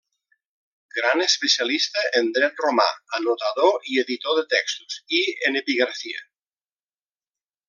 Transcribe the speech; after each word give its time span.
Gran 0.93 1.19
especialista 1.25 2.05
en 2.21 2.31
dret 2.39 2.63
romà, 2.67 2.87
anotador 3.19 3.77
i 3.93 4.01
editor 4.05 4.41
de 4.41 4.47
textos 4.57 4.99
i 5.23 5.25
en 5.51 5.61
epigrafia. 5.65 6.27